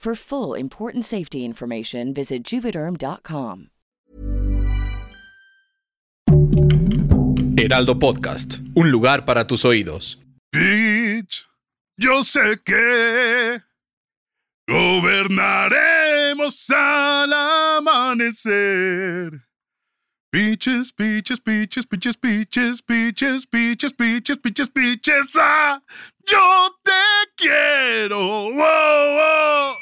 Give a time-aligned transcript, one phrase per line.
[0.00, 3.68] For full important safety information, visit juvederm.com.
[7.58, 10.18] Heraldo Podcast, un lugar para tus oídos.
[10.50, 11.46] Bitch,
[11.98, 13.60] yo sé que
[14.66, 17.34] gobernaremos al
[17.76, 19.42] amanecer.
[20.32, 25.82] Peaches, peaches, peaches, peaches, peaches, peaches, peaches, peaches, peaches, peaches, ah,
[26.26, 26.92] yo te
[27.36, 28.48] quiero.
[28.48, 29.76] Wow, wow.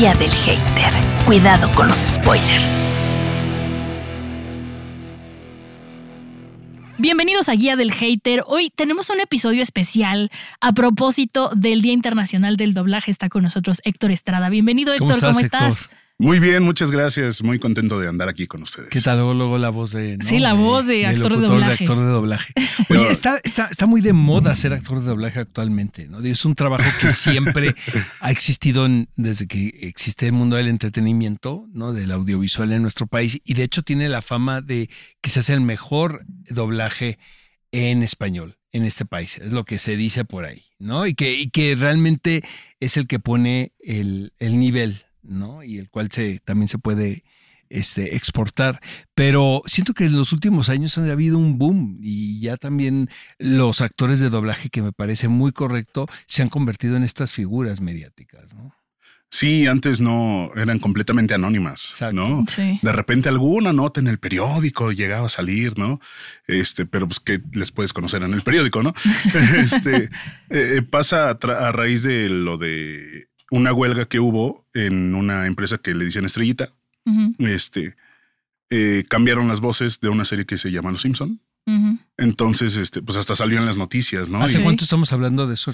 [0.00, 0.94] Guía del hater.
[1.26, 2.70] Cuidado con los spoilers.
[6.96, 8.42] Bienvenidos a Guía del Hater.
[8.46, 10.30] Hoy tenemos un episodio especial
[10.62, 13.10] a propósito del Día Internacional del Doblaje.
[13.10, 14.48] Está con nosotros Héctor Estrada.
[14.48, 15.20] Bienvenido, Héctor.
[15.20, 15.80] ¿Cómo estás, estás?
[15.82, 15.99] Héctor?
[16.20, 17.42] Muy bien, muchas gracias.
[17.42, 18.90] Muy contento de andar aquí con ustedes.
[18.90, 19.16] ¿Qué tal?
[19.16, 20.18] Luego, luego la voz de.
[20.18, 20.28] ¿no?
[20.28, 21.84] Sí, la voz de actor de locutor, doblaje.
[21.84, 22.52] actor de doblaje.
[22.90, 26.20] Oye, está, está, está muy de moda ser actor de doblaje actualmente, ¿no?
[26.20, 27.74] Es un trabajo que siempre
[28.20, 31.94] ha existido en- desde que existe el mundo del entretenimiento, ¿no?
[31.94, 33.40] Del audiovisual en nuestro país.
[33.42, 34.90] Y de hecho tiene la fama de
[35.22, 37.18] que se hace el mejor doblaje
[37.72, 39.38] en español en este país.
[39.38, 41.06] Es lo que se dice por ahí, ¿no?
[41.06, 42.42] Y que, y que realmente
[42.78, 45.62] es el que pone el, el nivel, ¿no?
[45.62, 47.24] Y el cual se, también se puede
[47.68, 48.80] este, exportar.
[49.14, 53.08] Pero siento que en los últimos años ha habido un boom y ya también
[53.38, 57.80] los actores de doblaje, que me parece muy correcto, se han convertido en estas figuras
[57.80, 58.74] mediáticas, ¿no?
[59.32, 62.16] Sí, antes no eran completamente anónimas, Exacto.
[62.16, 62.44] ¿no?
[62.48, 62.80] Sí.
[62.82, 66.00] De repente alguna nota en el periódico llegaba a salir, ¿no?
[66.48, 68.92] Este, pero pues que les puedes conocer en el periódico, ¿no?
[69.56, 70.10] este
[70.50, 75.46] eh, pasa a, tra- a raíz de lo de una huelga que hubo en una
[75.46, 76.72] empresa que le dicen Estrellita.
[77.38, 77.96] Este
[78.70, 81.40] eh, cambiaron las voces de una serie que se llama Los Simpson.
[82.16, 84.42] Entonces, este, pues hasta salió en las noticias, ¿no?
[84.42, 85.72] ¿Hace Y- cuánto estamos hablando de eso?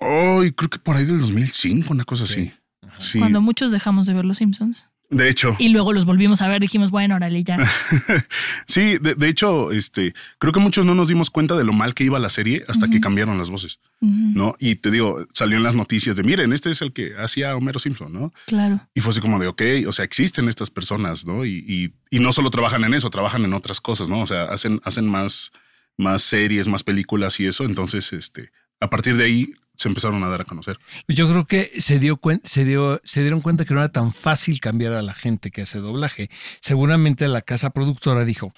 [0.00, 2.52] Ay, creo que por ahí del 2005, una cosa así.
[2.98, 3.18] Sí.
[3.18, 4.88] Cuando muchos dejamos de ver Los Simpsons.
[5.10, 7.58] De hecho, Y luego los volvimos a ver, dijimos, bueno, órale, ya.
[8.66, 11.94] sí, de, de hecho, este, creo que muchos no nos dimos cuenta de lo mal
[11.94, 14.54] que iba la serie hasta que cambiaron las voces, ¿no?
[14.60, 17.80] Y te digo, salió en las noticias de, miren, este es el que hacía Homero
[17.80, 18.32] Simpson, ¿no?
[18.46, 18.86] Claro.
[18.94, 21.44] Y fue así como de, ok, o sea, existen estas personas, ¿no?
[21.44, 24.20] Y, y, y no solo trabajan en eso, trabajan en otras cosas, ¿no?
[24.20, 25.50] O sea, hacen, hacen más,
[25.96, 27.64] más series, más películas y eso.
[27.64, 30.78] Entonces, este, a partir de ahí se empezaron a dar a conocer.
[31.08, 34.60] Yo creo que se dio se dio, se dieron cuenta que no era tan fácil
[34.60, 36.28] cambiar a la gente que hace doblaje.
[36.60, 38.52] Seguramente la casa productora dijo,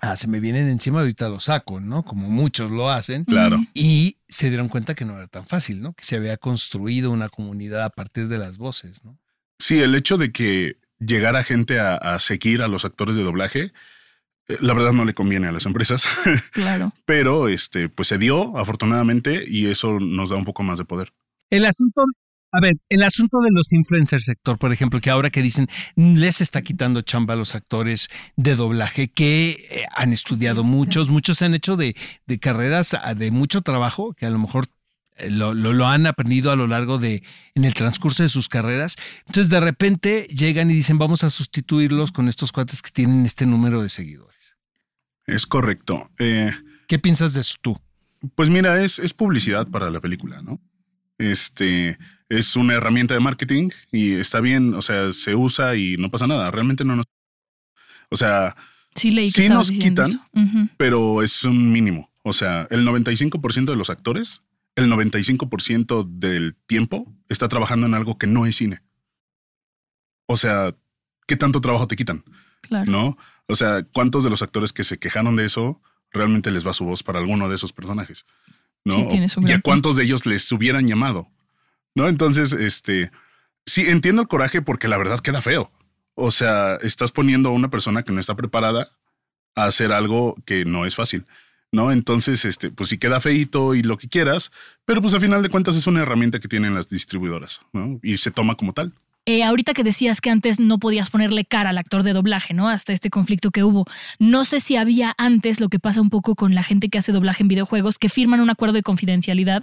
[0.00, 2.02] ah, se me vienen encima, ahorita lo saco, ¿no?
[2.02, 3.24] Como muchos lo hacen.
[3.24, 3.58] Claro.
[3.72, 5.94] Y se dieron cuenta que no era tan fácil, ¿no?
[5.94, 9.18] Que se había construido una comunidad a partir de las voces, ¿no?
[9.58, 13.72] Sí, el hecho de que llegara gente a, a seguir a los actores de doblaje,
[14.60, 16.04] la verdad no le conviene a las empresas,
[16.52, 16.92] Claro.
[17.04, 21.12] pero este, pues se dio afortunadamente y eso nos da un poco más de poder.
[21.50, 22.02] El asunto,
[22.52, 26.40] a ver, el asunto de los influencers sector, por ejemplo, que ahora que dicen les
[26.40, 31.54] está quitando chamba a los actores de doblaje que eh, han estudiado muchos, muchos han
[31.54, 31.94] hecho de,
[32.26, 34.66] de carreras ah, de mucho trabajo, que a lo mejor
[35.16, 37.22] eh, lo, lo, lo han aprendido a lo largo de,
[37.54, 38.96] en el transcurso de sus carreras.
[39.26, 43.46] Entonces de repente llegan y dicen vamos a sustituirlos con estos cuates que tienen este
[43.46, 44.29] número de seguidores.
[45.26, 46.10] Es correcto.
[46.18, 46.52] Eh,
[46.88, 47.78] ¿Qué piensas de eso tú?
[48.34, 50.60] Pues mira, es, es publicidad para la película, ¿no?
[51.18, 56.10] Este es una herramienta de marketing y está bien, o sea, se usa y no
[56.10, 56.50] pasa nada.
[56.50, 57.06] Realmente no nos.
[58.10, 58.56] O sea,
[58.94, 60.06] Sí leí que Sí estabas nos quitan.
[60.76, 62.10] pero es un mínimo.
[62.22, 64.42] O sea, el 95% de los actores,
[64.76, 68.82] el 95% del tiempo está trabajando en algo que no es cine.
[70.26, 70.74] O sea,
[71.26, 72.24] ¿qué tanto trabajo te quitan?
[72.62, 72.90] Claro.
[72.90, 73.18] ¿No?
[73.50, 75.80] O sea, ¿cuántos de los actores que se quejaron de eso
[76.12, 78.26] realmente les va su voz para alguno de esos personajes.
[78.84, 78.94] ¿no?
[78.94, 81.28] Sí, tienes un y a cuántos de ellos les hubieran llamado.
[81.94, 82.08] ¿No?
[82.08, 83.10] Entonces, este,
[83.66, 85.70] sí, entiendo el coraje porque la verdad queda feo.
[86.14, 88.90] O sea, estás poniendo a una persona que no está preparada
[89.54, 91.26] a hacer algo que no es fácil.
[91.72, 91.92] ¿No?
[91.92, 94.50] Entonces, este, pues sí queda feito y lo que quieras,
[94.84, 98.00] pero pues a final de cuentas es una herramienta que tienen las distribuidoras, ¿no?
[98.02, 98.92] Y se toma como tal.
[99.32, 102.68] Eh, ahorita que decías que antes no podías ponerle cara al actor de doblaje, ¿no?
[102.68, 103.84] Hasta este conflicto que hubo.
[104.18, 107.12] No sé si había antes lo que pasa un poco con la gente que hace
[107.12, 109.62] doblaje en videojuegos, que firman un acuerdo de confidencialidad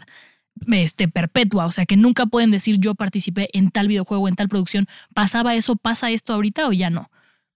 [0.71, 4.47] este, perpetua, o sea que nunca pueden decir yo participé en tal videojuego, en tal
[4.47, 4.87] producción.
[5.13, 7.11] ¿Pasaba eso, pasa esto ahorita o ya no?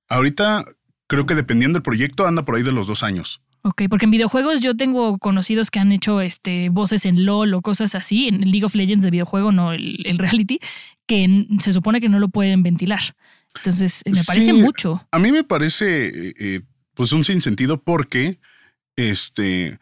[0.10, 0.66] Ahorita
[1.08, 3.42] creo que dependiendo del proyecto anda por ahí de los dos años.
[3.64, 7.62] Ok, porque en videojuegos yo tengo conocidos que han hecho este, voces en LOL o
[7.62, 10.60] cosas así, en League of Legends de videojuego, no el, el reality,
[11.06, 13.02] que se supone que no lo pueden ventilar.
[13.58, 15.06] Entonces, me parece Sí, mucho.
[15.12, 16.62] A mí me parece eh, eh,
[16.94, 18.40] pues un sinsentido porque
[18.96, 19.78] este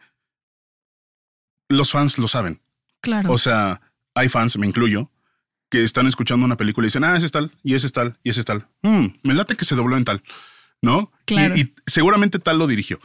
[1.68, 2.60] los fans lo saben.
[3.00, 3.32] Claro.
[3.32, 3.80] O sea,
[4.14, 5.10] hay fans, me incluyo,
[5.70, 8.18] que están escuchando una película y dicen, ah, ese es tal, y ese es tal,
[8.24, 8.66] y ese es tal.
[8.82, 10.22] Mm, me late que se dobló en tal,
[10.82, 11.12] ¿no?
[11.22, 11.56] Y- Claro.
[11.56, 12.98] Y, seguramente tal lo dirigió,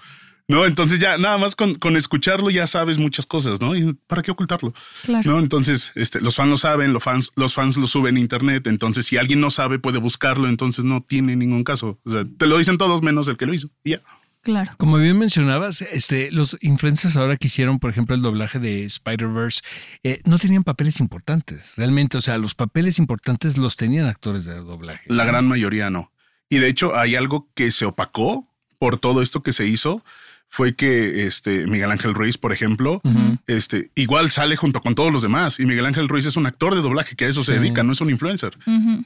[0.48, 0.66] ¿no?
[0.66, 3.76] Entonces ya nada más con, con escucharlo ya sabes muchas cosas, ¿no?
[3.76, 4.74] Y ¿para qué ocultarlo?
[5.04, 5.32] claro.
[5.32, 5.40] ¿No?
[5.40, 8.68] Entonces, este, los fans lo saben, los fans, los fans lo suben a internet.
[8.68, 10.48] Entonces, si alguien no sabe, puede buscarlo.
[10.48, 12.00] Entonces, no tiene ningún caso.
[12.06, 13.70] O sea, te lo dicen todos menos el que lo hizo.
[13.84, 14.02] Y ya.
[14.42, 14.74] Claro.
[14.78, 19.62] Como bien mencionabas, este, los influencers ahora que hicieron, por ejemplo, el doblaje de Spider-Verse,
[20.04, 22.18] eh, no tenían papeles importantes, realmente.
[22.18, 25.12] O sea, los papeles importantes los tenían actores de doblaje.
[25.12, 26.12] La gran mayoría no.
[26.48, 28.48] Y de hecho, hay algo que se opacó
[28.78, 30.04] por todo esto que se hizo.
[30.50, 33.02] Fue que este Miguel Ángel Ruiz, por ejemplo,
[33.46, 35.60] este igual sale junto con todos los demás.
[35.60, 37.92] Y Miguel Ángel Ruiz es un actor de doblaje que a eso se dedica, no
[37.92, 38.58] es un influencer.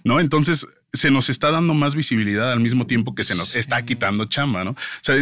[0.03, 0.19] ¿no?
[0.19, 3.59] Entonces se nos está dando más visibilidad al mismo tiempo que se nos Sí.
[3.59, 4.71] está quitando chamba, ¿no?
[4.71, 5.15] O sea,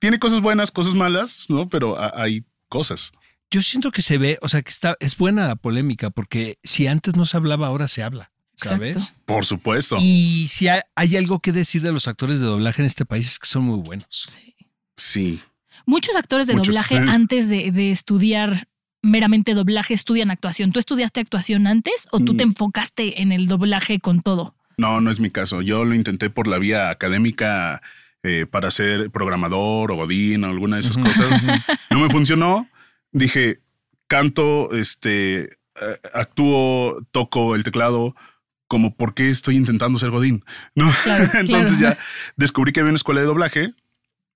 [0.00, 1.68] tiene cosas buenas, cosas malas, ¿no?
[1.68, 3.12] Pero ha- hay cosas.
[3.50, 6.86] Yo siento que se ve, o sea, que está, es buena la polémica, porque si
[6.86, 8.96] antes no se hablaba, ahora se habla, ¿sabes?
[8.96, 9.20] Exacto.
[9.24, 9.96] Por supuesto.
[10.00, 13.26] Y si hay, hay algo que decir de los actores de doblaje en este país
[13.26, 14.36] es que son muy buenos.
[14.96, 15.40] Sí.
[15.88, 16.68] Muchos actores de Muchos.
[16.74, 17.04] doblaje Eh.
[17.08, 18.68] antes de, de estudiar
[19.02, 20.70] meramente doblaje estudian actuación.
[20.72, 22.36] ¿Tú estudiaste actuación antes o tú Mm.
[22.36, 24.54] te enfocaste en el doblaje con todo?
[24.76, 25.62] No, no es mi caso.
[25.62, 27.80] Yo lo intenté por la vía académica
[28.24, 31.42] eh, para ser programador o godín o alguna de esas cosas.
[31.90, 32.68] No me funcionó.
[33.12, 33.60] Dije,
[34.08, 38.14] canto, este, eh, actúo, toco el teclado.
[38.66, 40.44] Como, ¿por qué estoy intentando ser godín?
[40.74, 40.90] No.
[41.04, 41.96] Claro, Entonces claro.
[41.96, 41.98] ya
[42.36, 43.72] descubrí que había una escuela de doblaje.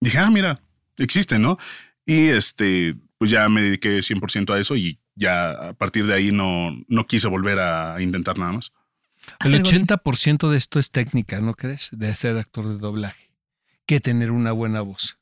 [0.01, 0.61] Dije, ah, mira,
[0.97, 1.59] existe, ¿no?
[2.05, 6.33] Y este, pues ya me dediqué 100% a eso y ya a partir de ahí
[6.33, 8.73] no, no quise volver a intentar nada más.
[9.41, 9.87] El Hacer godín.
[9.87, 11.91] 80% de esto es técnica, ¿no crees?
[11.93, 13.31] De ser actor de doblaje,
[13.87, 15.19] que tener una buena voz.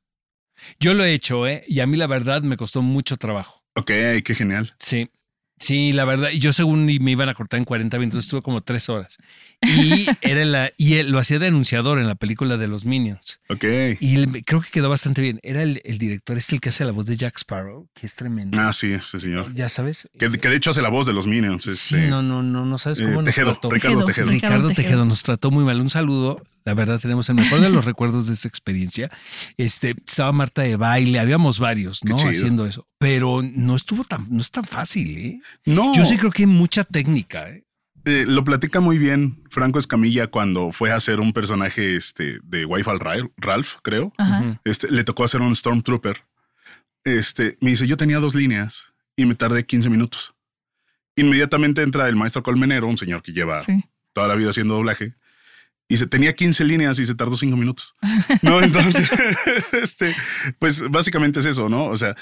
[0.79, 1.65] Yo lo he hecho, ¿eh?
[1.67, 3.65] Y a mí la verdad me costó mucho trabajo.
[3.75, 3.87] Ok,
[4.25, 4.75] qué genial.
[4.79, 5.11] Sí.
[5.61, 6.31] Sí, la verdad.
[6.33, 9.19] Y yo según me iban a cortar en 40 minutos, estuve como tres horas.
[9.61, 13.41] Y era la, y él lo hacía de anunciador en la película de los Minions.
[13.51, 13.65] Ok.
[14.01, 15.39] Y él- creo que quedó bastante bien.
[15.43, 18.15] Era el, el director, es el que hace la voz de Jack Sparrow, que es
[18.17, 18.59] tremendo.
[18.59, 19.53] Ah, sí, ese señor.
[19.53, 20.09] Ya sabes.
[20.19, 21.65] Que, que de hecho hace la voz de los Minions.
[21.65, 23.71] Sí, este, no, no, no, no sabes eh, cómo nos Tejedo, trató.
[23.71, 24.31] Ricardo Tejedo.
[24.31, 25.05] Ricardo Tejedo.
[25.05, 25.79] Nos trató muy mal.
[25.81, 26.43] Un saludo.
[26.65, 29.11] La verdad, tenemos el mejor de los recuerdos de esa experiencia.
[29.59, 32.17] Este estaba Marta de baile, habíamos varios, ¿no?
[32.17, 32.87] Haciendo eso.
[32.99, 35.41] Pero no estuvo tan, no es tan fácil, ¿eh?
[35.65, 37.65] No, Yo sí creo que hay mucha técnica, ¿eh?
[38.07, 42.65] eh, lo platica muy bien Franco Escamilla cuando fue a hacer un personaje este, de
[42.65, 44.13] Wi-Fi Ra- Ralph, creo.
[44.19, 44.61] Ajá.
[44.65, 46.23] Este, le tocó hacer un Stormtrooper.
[47.05, 50.35] Este, me dice, yo tenía dos líneas y me tardé 15 minutos.
[51.17, 53.85] Inmediatamente entra el maestro Colmenero, un señor que lleva Sí.
[54.13, 55.15] toda la vida haciendo doblaje.
[55.91, 57.95] Y se tenía 15 líneas y se tardó 5 minutos.
[58.43, 59.11] No, entonces,
[59.73, 60.15] este,
[60.59, 61.87] pues básicamente es eso, ¿no?
[61.87, 62.15] O sea,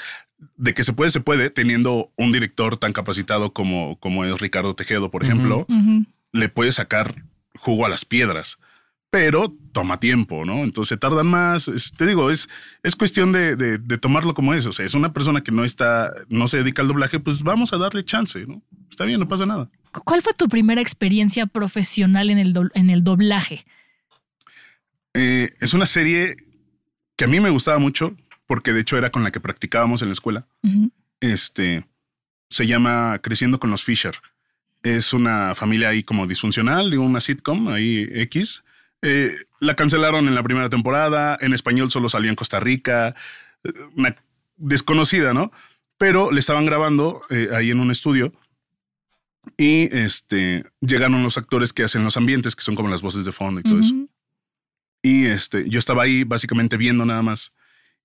[0.57, 4.75] de que se puede, se puede, teniendo un director tan capacitado como, como es Ricardo
[4.75, 5.67] Tejedo, por ejemplo,
[6.33, 7.23] le puede sacar
[7.57, 8.59] jugo a las piedras,
[9.11, 10.65] pero toma tiempo, ¿no?
[10.65, 11.69] Entonces se tardan más.
[11.69, 12.49] Es- te digo, es,
[12.83, 14.67] es cuestión de, de- de tomarlo como es.
[14.67, 17.73] O sea, es una persona que no está, no se dedica al doblaje, pues vamos
[17.73, 18.63] a darle chance, ¿no?
[18.91, 19.69] Está bien, no pasa nada.
[20.05, 23.65] ¿Cuál fue tu primera experiencia profesional en el, do- en el doblaje?
[25.15, 26.37] Eh, es una serie
[27.17, 28.17] que a mí me gustaba mucho,
[28.47, 30.47] porque de hecho era con la que practicábamos en la escuela.
[31.21, 31.85] Este
[32.51, 34.15] se llama Creciendo con los Fisher.
[34.83, 38.63] Es una familia ahí como disfuncional, de una sitcom ahí X.
[39.03, 41.37] Eh, la cancelaron en la primera temporada.
[41.41, 43.15] En español solo salió en Costa Rica.
[43.65, 44.15] eh, Una
[44.57, 45.51] desconocida, ¿no?
[45.99, 48.33] Pero le estaban grabando eh, ahí en un estudio.
[49.57, 53.33] Y este llegaron los actores que hacen los ambientes, que son como las voces de
[53.33, 53.95] fondo y todo eso.
[55.03, 57.53] Y este, yo estaba ahí básicamente viendo nada más.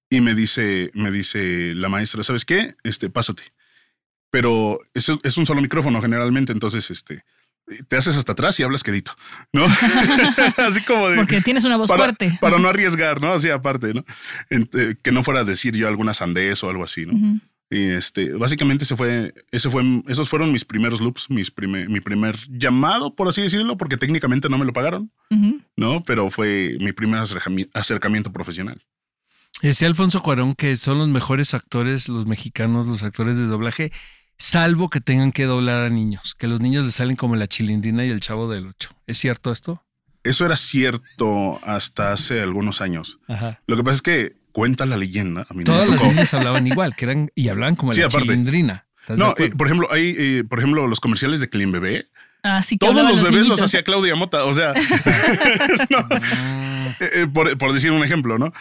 [0.10, 2.76] y me dice, me dice la maestra, ¿sabes qué?
[2.84, 3.44] Este, pásate.
[4.30, 7.24] Pero es, es un solo micrófono generalmente, entonces, este,
[7.88, 9.16] te haces hasta atrás y hablas quedito,
[9.54, 9.66] ¿no?
[10.58, 11.16] Así como de...
[11.16, 12.38] Porque tienes una voz para, fuerte.
[12.42, 13.34] Para no arriesgar, ¿no?
[13.34, 14.06] Así aparte, ¿no?
[14.50, 17.40] Eh, que no fuera a decir yo alguna sandez o algo así, ¿no?
[17.74, 22.02] Y este, básicamente se fue, ese fue, esos fueron mis primeros loops, mis primer, mi
[22.02, 25.12] primer llamado, por así decirlo, porque técnicamente no me lo pagaron,
[25.76, 26.04] ¿no?
[26.04, 27.24] Pero fue mi primer
[27.74, 28.86] acercamiento profesional.
[29.64, 33.92] Decía Alfonso Cuarón que son los mejores actores, los mexicanos, los actores de doblaje,
[34.38, 38.06] salvo que tengan que doblar a niños, que los niños les salen como la chilindrina
[38.06, 38.92] y el chavo del ocho.
[39.08, 39.84] ¿Es cierto esto?
[40.24, 43.18] Eso era cierto hasta hace algunos años.
[43.66, 45.46] Lo que pasa es que cuenta la leyenda.
[45.50, 48.86] A mí Todas las niñas hablaban igual, que eran y hablaban como la chilindrina.
[49.10, 52.08] No, eh, por ejemplo, hay, eh, por ejemplo, los comerciales de Clean Bebé.
[52.42, 54.46] Ah, sí, que Todos los bebés los hacía Claudia Mota.
[54.46, 54.74] O sea,
[57.00, 58.54] eh, por, decir un ejemplo, ¿no?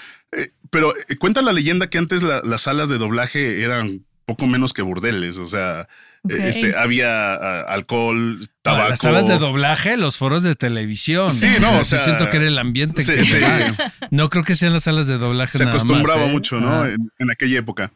[0.70, 5.38] pero cuenta la leyenda que antes las salas de doblaje eran poco menos que burdeles.
[5.38, 5.88] O sea,
[6.28, 8.90] este, había alcohol, tabaco.
[8.90, 11.32] Las salas de doblaje, los foros de televisión.
[11.32, 13.74] Sí, no, o sea, siento que era el ambiente que
[14.10, 15.58] No creo que sean las salas de doblaje.
[15.58, 16.86] Se acostumbraba mucho, ¿no?
[16.86, 17.92] En, aquella época.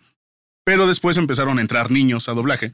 [0.65, 2.73] Pero después empezaron a entrar niños a doblaje.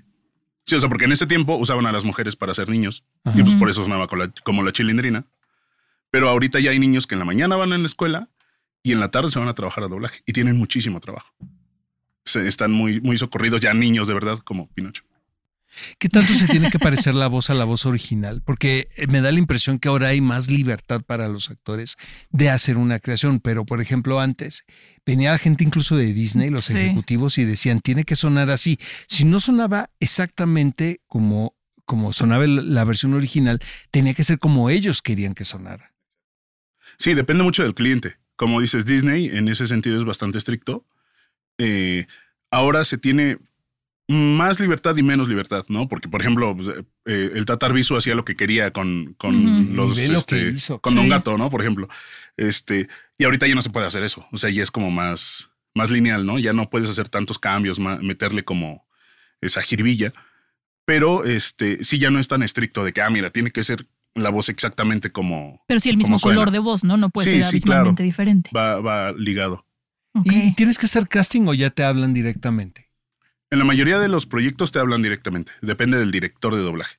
[0.65, 3.05] Sí, o sea, porque en ese tiempo usaban a las mujeres para ser niños.
[3.35, 4.07] Y pues por eso sonaba
[4.43, 5.27] como la chilindrina.
[6.11, 8.29] Pero ahorita ya hay niños que en la mañana van a la escuela
[8.83, 10.21] y en la tarde se van a trabajar a doblaje.
[10.27, 11.35] Y tienen muchísimo trabajo.
[12.25, 15.05] Se, están muy, muy socorridos ya niños de verdad como Pinocho.
[15.99, 18.43] ¿Qué tanto se tiene que parecer la voz a la voz original?
[18.45, 21.97] Porque eh, me da la impresión que ahora hay más libertad para los actores
[22.31, 24.65] de hacer una creación, pero por ejemplo antes
[25.07, 28.79] venía la gente incluso de Disney, los ejecutivos, y decían, tiene que sonar así.
[29.09, 33.59] Si no sonaba exactamente como, como sonaba la versión original,
[33.91, 35.95] tenía que ser como ellos querían que sonara.
[36.99, 38.17] Sí, depende mucho del cliente.
[38.37, 40.87] Como dices, Disney en ese sentido es bastante estricto.
[41.59, 42.07] Eh,
[42.51, 43.39] ahora se tiene
[44.09, 45.89] más libertad y menos libertad, ¿no?
[45.89, 46.69] Porque, por ejemplo, pues,
[47.07, 51.39] eh, el Tatar Viso hacía lo que quería con, con los este, con Don Gato,
[51.39, 51.51] ¿no?
[51.51, 51.89] Por ejemplo.
[52.37, 54.27] Este, y ahorita ya no se puede hacer eso.
[54.33, 56.39] O sea, ya es como más, más lineal, ¿no?
[56.39, 58.87] Ya no puedes hacer tantos cambios, meterle como
[59.41, 60.13] esa jiribilla.
[60.85, 63.87] Pero este, sí ya no es tan estricto de que, ah, mira, tiene que ser
[64.15, 65.63] la voz exactamente como.
[65.69, 66.97] Pero sí el mismo color de voz, ¿no?
[66.97, 68.51] No puede ser abismalmente diferente.
[68.55, 69.65] Va, va ligado.
[70.25, 72.92] ¿Y tienes que hacer casting o ya te hablan directamente?
[73.53, 76.97] En la mayoría de los proyectos te hablan directamente, depende del director de doblaje.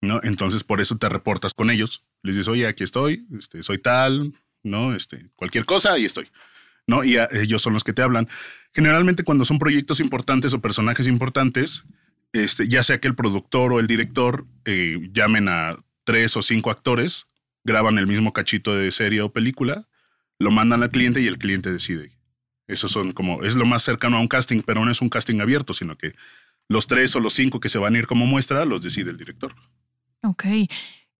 [0.00, 0.20] ¿no?
[0.22, 2.04] Entonces, por eso te reportas con ellos.
[2.22, 4.94] Les dices, oye, aquí estoy, este, soy tal, ¿no?
[4.94, 6.28] Este, cualquier cosa, ahí estoy.
[6.86, 7.02] ¿no?
[7.02, 8.28] Y ellos son los que te hablan.
[8.72, 11.84] Generalmente, cuando son proyectos importantes o personajes importantes,
[12.32, 16.70] este, ya sea que el productor o el director eh, llamen a tres o cinco
[16.70, 17.26] actores,
[17.64, 19.88] graban el mismo cachito de serie o película,
[20.38, 22.12] lo mandan al cliente y el cliente decide
[22.66, 25.40] eso son como, es lo más cercano a un casting, pero no es un casting
[25.40, 26.14] abierto, sino que
[26.68, 29.18] los tres o los cinco que se van a ir como muestra los decide el
[29.18, 29.54] director.
[30.22, 30.44] Ok.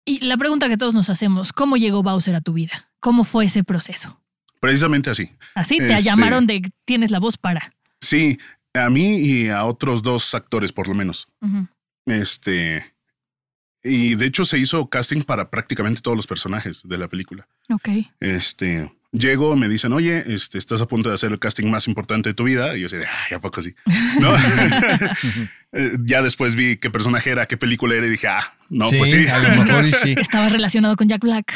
[0.06, 2.90] Y la pregunta que todos nos hacemos, ¿cómo llegó Bowser a tu vida?
[3.00, 4.20] ¿Cómo fue ese proceso?
[4.60, 5.30] Precisamente así.
[5.54, 7.74] Así te este, llamaron de tienes la voz para.
[8.00, 8.38] Sí,
[8.72, 11.28] a mí y a otros dos actores por lo menos.
[12.06, 12.94] Este.
[13.82, 17.46] Y de hecho se hizo casting para prácticamente todos los personajes de la película.
[17.70, 17.88] Ok.
[18.20, 18.90] Este.
[19.14, 22.34] Llego, me dicen, oye, este, estás a punto de hacer el casting más importante de
[22.34, 22.76] tu vida.
[22.76, 23.74] Y yo sé, ay, ¿a poco sí?
[24.20, 24.34] ¿No?
[25.76, 29.10] Eh, ya después vi qué personaje era, qué película era y dije, ah, no, pues
[29.10, 29.26] sí.
[29.26, 30.14] A lo mejor sí.
[30.20, 31.52] Estaba relacionado con Jack Black.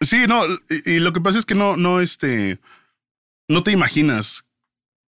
[0.00, 2.60] Sí, no, y, lo que pasa es que no, no, este,
[3.48, 4.44] no te imaginas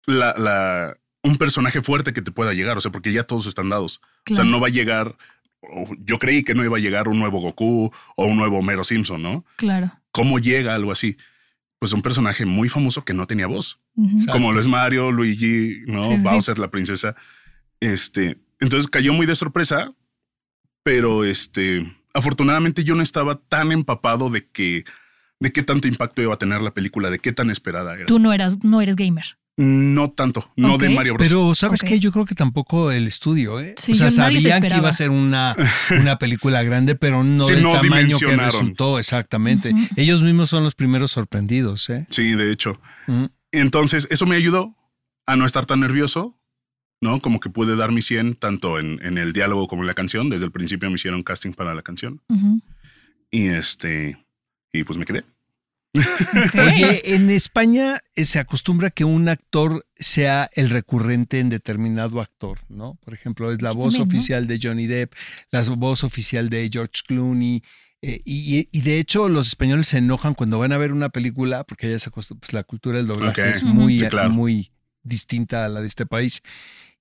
[0.04, 3.68] la, la, un personaje fuerte que te pueda llegar, o sea, porque ya todos están
[3.68, 4.00] dados.
[4.28, 5.16] O sea, no va a llegar,
[6.00, 9.22] yo creí que no iba a llegar un nuevo Goku o un nuevo Homero Simpson,
[9.22, 9.44] ¿no?
[9.54, 9.92] Claro.
[10.10, 11.16] ¿Cómo llega algo así?
[11.80, 13.80] Pues un personaje muy famoso que no tenía voz,
[14.30, 17.16] como lo es Mario, Luigi, no Bowser, la princesa.
[17.80, 19.90] Este, entonces cayó muy de sorpresa,
[20.82, 24.84] pero este, afortunadamente yo no estaba tan empapado de que
[25.40, 28.04] de qué tanto impacto iba a tener la película, de qué tan esperada era.
[28.04, 29.38] Tú no eras, no eres gamer.
[29.62, 31.28] No tanto, no de Mario Bros.
[31.28, 33.74] Pero sabes que yo creo que tampoco el estudio, ¿eh?
[33.76, 35.54] o sea, sabían que iba a ser una,
[35.90, 39.74] una película grande, pero no del tamaño que resultó exactamente.
[39.96, 42.06] Ellos mismos son los primeros sorprendidos, ¿eh?
[42.08, 42.80] Sí, de hecho.
[43.52, 44.74] Entonces, eso me ayudó
[45.26, 46.38] a no estar tan nervioso,
[47.02, 47.20] ¿no?
[47.20, 50.30] Como que pude dar mi 100 tanto en, en, el diálogo como en la canción.
[50.30, 52.22] Desde el principio me hicieron casting para la canción.
[53.30, 54.24] Y este,
[54.72, 55.24] y pues me quedé.
[55.94, 62.60] Oye, en España eh, se acostumbra que un actor sea el recurrente en determinado actor,
[62.68, 62.96] ¿no?
[63.04, 65.12] Por ejemplo, es la voz oficial de Johnny Depp,
[65.50, 67.62] la voz oficial de George Clooney.
[68.02, 71.64] Eh, y, y de hecho, los españoles se enojan cuando van a ver una película,
[71.64, 74.30] porque ya se acostumbra, pues la cultura del doblaje es muy, Sí, claro.
[74.30, 74.70] muy
[75.02, 76.40] distinta a la de este país.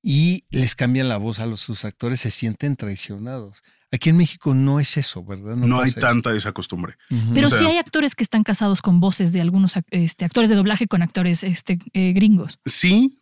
[0.01, 3.63] Y les cambian la voz a los sus actores, se sienten traicionados.
[3.91, 5.55] Aquí en México no es eso, ¿verdad?
[5.55, 5.99] No, hay eso.
[5.99, 6.95] tanta esa costumbre.
[7.33, 10.49] Pero O sea- sí hay actores que están casados con voces de algunos este, actores
[10.49, 12.59] de doblaje con actores este, eh, gringos.
[12.65, 13.19] Sí,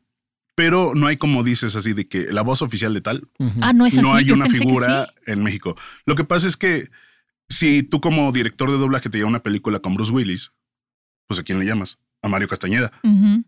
[0.56, 3.30] pero no hay como dices así de que la voz oficial de tal.
[3.62, 4.02] Ah, no es así.
[4.02, 5.32] no hay Yo una figura sí.
[5.32, 5.78] en México.
[6.06, 6.90] Lo que pasa es que
[7.48, 10.52] si tú como director de doblaje te lleva una película con Bruce Willis,
[11.28, 11.98] pues ¿a quién le llamas?
[12.28, 12.92] A Mario Castañeda.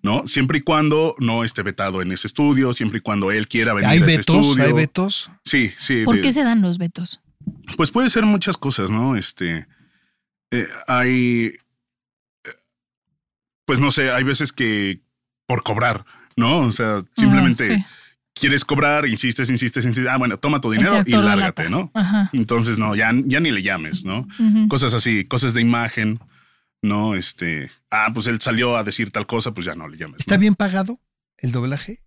[0.02, 0.26] ¿no?
[0.28, 3.90] Siempre y cuando no esté vetado en ese estudio, siempre y cuando él quiera venir
[3.90, 4.36] ¿Hay a ese vetos?
[4.48, 4.66] estudio.
[4.66, 5.30] ¿Hay vetos?
[5.46, 6.04] Sí, sí.
[6.06, 7.22] ¿Por de- qué se dan los vetos?
[7.78, 9.16] Pues puede ser muchas cosas, ¿no?
[9.16, 9.68] Este,
[10.52, 11.52] eh, hay,
[12.44, 12.50] eh,
[13.66, 15.02] pues no sé, hay veces que
[15.48, 16.06] por cobrar,
[16.36, 16.60] ¿no?
[16.62, 17.86] O sea, simplemente Ah, sí.
[18.36, 20.12] quieres cobrar, insistes, insistes, insistes.
[20.12, 21.70] Ah, bueno, toma tu dinero y lárgate.
[21.70, 21.92] ¿no?
[21.94, 22.30] Ajá.
[22.34, 24.28] Entonces, no, ya, ya ni le llames, ¿no?
[24.70, 26.20] Cosas así, cosas de imagen,
[26.82, 27.16] ¿no?
[27.16, 30.20] Este, ah, pues él salió a decir tal cosa, pues ya no le llames.
[30.20, 30.42] ¿Está ¿no?
[30.42, 31.00] bien pagado
[31.38, 32.02] el doblaje?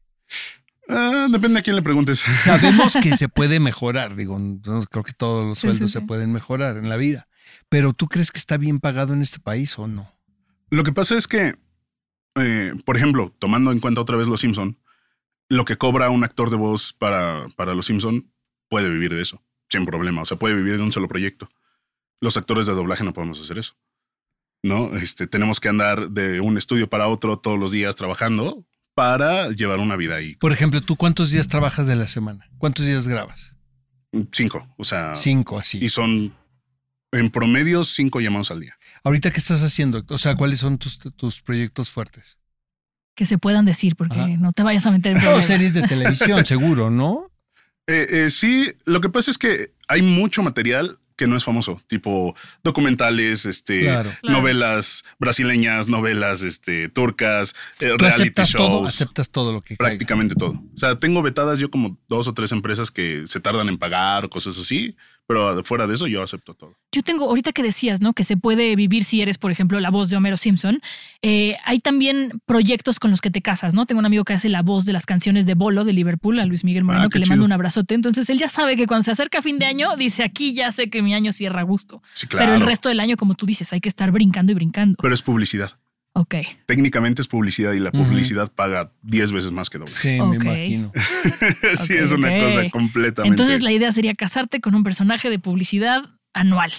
[0.88, 2.21] Ah, depende a quién le preguntes.
[2.21, 6.05] Sabemos que se puede mejorar, digo, no creo que todos los Sí, sueldos sí, se
[6.05, 7.29] pueden mejorar en la vida,
[7.69, 10.11] pero ¿tú crees que está bien pagado en este país o no?
[10.71, 11.57] Lo que pasa es que,
[12.37, 14.79] eh, por ejemplo, tomando en cuenta otra vez Los Simpson,
[15.49, 18.33] lo que cobra un actor de voz para, para Los Simpson
[18.69, 20.23] puede vivir de eso, sin problema.
[20.23, 21.50] O sea, puede vivir de un solo proyecto.
[22.21, 23.76] Los actores de doblaje no podemos hacer eso.
[24.62, 24.97] ¿No?
[24.97, 28.64] Este, tenemos que andar de un estudio para otro todos los días trabajando
[28.95, 30.37] para llevar una vida ahí.
[30.37, 32.49] Por ejemplo, ¿tú cuántos días trabajas de la semana?
[32.59, 33.57] ¿Cuántos días grabas?
[34.33, 34.69] Cinco.
[34.76, 35.78] O sea, Cinco, así.
[35.83, 36.35] y son
[37.11, 38.76] en promedio cinco llamados al día.
[39.04, 40.04] Ahorita, ¿qué estás haciendo?
[40.09, 42.38] O sea, ¿cuáles son tus, tus proyectos fuertes?
[43.14, 44.28] Que se puedan decir, porque Ajá.
[44.28, 45.47] no te vayas a meter en Todas problemas.
[45.47, 47.31] series de televisión, seguro, ¿no?
[47.87, 51.81] Eh, eh, sí, lo que pasa es que hay mucho material que no es famoso,
[51.87, 54.11] tipo documentales, este, Claro.
[54.21, 54.38] Claro.
[54.38, 59.90] novelas brasileñas, novelas este, turcas, eh, reality aceptas shows, todo, aceptas todo lo que caiga.
[59.90, 60.52] prácticamente todo.
[60.75, 64.25] O sea, tengo vetadas yo como dos o tres empresas que se tardan en pagar
[64.25, 66.75] o cosas así, pero fuera de eso yo acepto todo.
[66.95, 68.13] Yo tengo, ahorita que decías, ¿no?
[68.13, 70.80] Que se puede vivir si eres, por ejemplo, la voz de Homero Simpson.
[71.23, 73.87] eh, hay también proyectos con los que te casas, ¿no?
[73.87, 76.47] Tengo un amigo que hace la voz de las canciones de Bolo de Liverpool, a
[76.47, 77.32] Luis Miguel Moreno, Ah, que qué le chido.
[77.37, 77.95] manda un abrazote.
[77.95, 80.91] Entonces él ya sabe que cuando se acerca fin de año, dice aquí ya sé
[80.91, 82.02] que mi año cierra a gusto.
[82.15, 82.47] Sí, claro.
[82.47, 84.97] Pero el resto del año, como tú dices, hay que estar brincando y brincando.
[85.00, 85.71] Pero es publicidad.
[86.14, 86.34] Ok.
[86.66, 89.90] Técnicamente es publicidad y la publicidad paga 10 veces más que doble.
[89.92, 90.92] Sí, me imagino.
[91.76, 93.32] sí, es una cosa completamente.
[93.34, 96.02] Entonces la idea sería casarte con un personaje de publicidad
[96.34, 96.70] anual.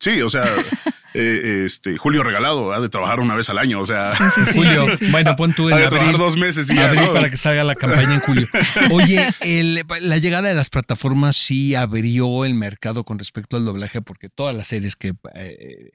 [0.00, 0.42] Sí, o sea,
[1.14, 4.44] eh, este Julio Regalado ha de trabajar una vez al año, o sea, Sí, sí,
[4.46, 5.12] sí, Julio, sí, sí.
[5.12, 5.98] bueno, pon tú en ha de abril.
[6.00, 7.12] trabajar dos meses y ya, Abril ¿no?
[7.12, 8.48] para que salga la campaña en julio.
[8.90, 14.00] Oye, el- la llegada de las plataformas sí abrió el mercado con respecto al doblaje,
[14.00, 15.90] porque todas las series que, eh,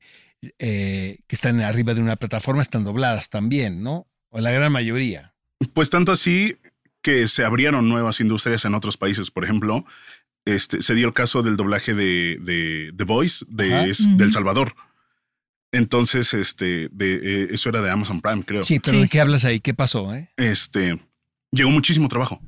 [0.60, 4.08] eh, que están arriba de una plataforma están dobladas también, ¿no?
[4.29, 5.34] O la gran mayoría.
[5.73, 6.58] Pues tanto así
[7.01, 9.31] que se abrieron nuevas industrias en otros países.
[9.31, 9.86] Por ejemplo,
[10.45, 14.75] este, se dio el caso del doblaje de, de The Voice de, del Salvador.
[15.71, 18.63] Entonces, este, de, eh, eso era de Amazon Prime, creo.
[18.63, 19.03] Sí, pero Sí.
[19.03, 19.60] ¿de qué hablas ahí?
[19.60, 20.13] ¿Qué pasó?
[20.15, 20.29] Eh?
[20.38, 20.99] Este,
[21.51, 22.41] llegó muchísimo trabajo.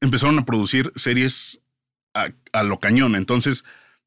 [0.00, 1.60] Empezaron a producir series
[2.14, 3.14] a, a lo cañón.
[3.14, 3.64] Entonces,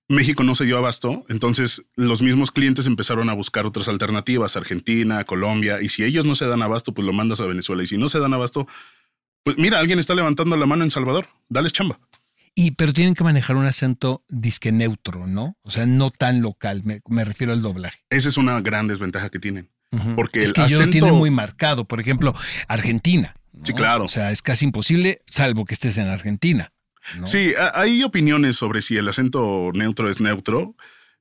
[0.08, 1.26] México no se dio abasto.
[1.30, 5.82] Entonces, los mismos clientes empezaron a buscar otras alternativas, Argentina, Colombia.
[5.82, 7.82] Y si ellos no se dan abasto, pues lo mandas a Venezuela.
[7.84, 8.68] Y si no se dan abasto,
[9.44, 11.28] pues mira, alguien está levantando la mano en Salvador.
[11.50, 12.00] Dales chamba.
[12.58, 15.58] Y, pero tienen que manejar un acento disque neutro, ¿no?
[15.64, 18.00] O sea, no tan local, me, me refiero al doblaje.
[18.10, 19.70] Esa es una gran desventaja que tienen.
[20.16, 21.86] Porque es el que ellos lo acento- tienen muy marcado.
[21.86, 22.34] Por ejemplo,
[22.68, 23.36] Argentina.
[23.54, 23.66] ¿no?
[23.66, 24.04] Sí, claro.
[24.06, 26.72] O sea, es casi imposible, salvo que estés en Argentina.
[27.26, 30.76] Sí, hay opiniones sobre si el acento neutro es neutro.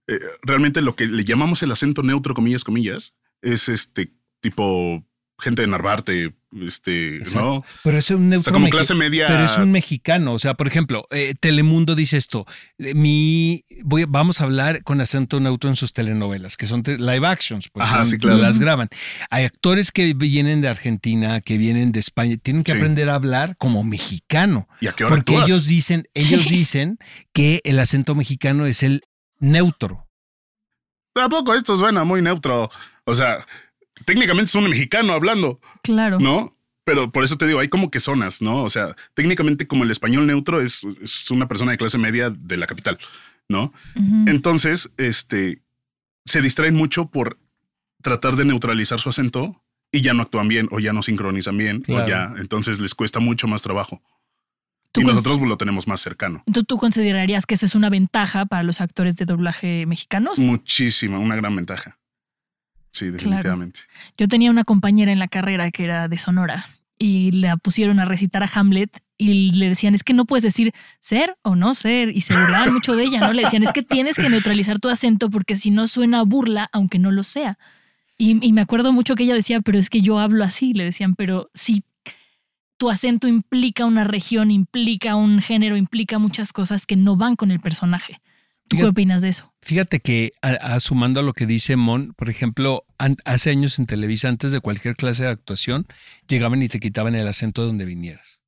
[0.07, 5.05] Eh, realmente lo que le llamamos el acento neutro, comillas, comillas, es este tipo
[5.39, 7.41] gente de Narvarte, este, Exacto.
[7.57, 7.65] ¿no?
[7.83, 8.45] Pero es un O neutro.
[8.45, 9.27] sea, como clase media.
[9.27, 10.33] Pero es un mexicano.
[10.33, 12.47] O sea, por ejemplo, eh, Telemundo dice esto.
[12.79, 16.99] eh, Mi, voy, vamos a hablar con acento neutro en sus telenovelas, que son te-
[16.99, 18.39] live actions, pues Ajá, son- sí, claro.
[18.39, 18.89] las graban.
[19.31, 22.79] Hay actores que vienen de Argentina, que vienen de España, tienen que Sí.
[22.79, 24.69] aprender a hablar como mexicano.
[24.81, 25.49] ¿Y a qué hora Porque actúas?
[25.49, 26.99] ellos dicen, ellos dicen
[27.33, 29.03] que el acento mexicano es el
[29.41, 30.07] neutro.
[31.17, 32.71] ¿A poco esto suena muy neutro?
[33.05, 33.45] O sea,
[34.05, 36.19] técnicamente es un mexicano hablando, Claro.
[36.21, 36.57] ¿no?
[36.85, 38.63] Pero por eso te digo, hay como que zonas, ¿no?
[38.63, 42.57] O sea, técnicamente como el español neutro es, es una persona de clase media de
[42.59, 42.99] la capital,
[43.49, 43.73] ¿no?
[44.27, 45.63] Entonces, este,
[46.27, 47.39] se distraen mucho por
[48.03, 51.81] tratar de neutralizar su acento y ya no actúan bien o ya no sincronizan bien
[51.81, 52.05] Claro.
[52.05, 54.03] o ya, entonces les cuesta mucho más trabajo.
[54.93, 56.43] ¿Tú y nosotros lo tenemos más cercano.
[56.47, 60.39] Entonces, ¿tú considerarías que eso es una ventaja para los actores de doblaje mexicanos?
[60.39, 61.99] Muchísima, una gran ventaja.
[62.95, 63.81] Sí, definitivamente.
[64.17, 68.05] Yo tenía una compañera en la carrera que era de Sonora y la pusieron a
[68.05, 72.17] recitar a Hamlet y le decían, es que no puedes decir ser o no ser
[72.17, 73.33] y se burlaban mucho de ella, ¿no?
[73.33, 76.71] Le decían, es que tienes que neutralizar tu acento porque si no suena a burla,
[76.73, 77.59] aunque no lo sea.
[78.17, 80.85] Y, y me acuerdo mucho que ella decía, pero es que yo hablo así, le
[80.85, 81.83] decían, pero si
[82.77, 87.51] tu acento implica una región, implica un género, implica muchas cosas que no van con
[87.51, 88.21] el personaje.
[88.69, 89.53] ¿Tú qué Fíjate- opinas de eso?
[89.63, 93.79] Fíjate que a- a- sumando a lo que dice Mon, por ejemplo, an- hace años
[93.79, 95.87] en Televisa, antes de cualquier clase de actuación,
[96.29, 98.41] llegaban y te quitaban el acento de donde vinieras.